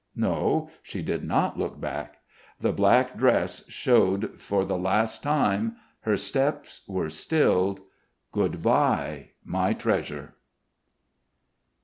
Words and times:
No, 0.15 0.71
she 0.81 1.03
did 1.03 1.23
not 1.23 1.59
look 1.59 1.79
back. 1.79 2.15
The 2.59 2.71
black 2.73 3.15
dress 3.17 3.63
showed 3.69 4.41
for 4.41 4.65
the 4.65 4.75
last 4.75 5.21
time, 5.21 5.75
her 5.99 6.17
steps 6.17 6.81
were 6.87 7.11
stilled.... 7.11 7.81
Goodbye, 8.31 9.29
my 9.45 9.73
treasure! 9.73 10.33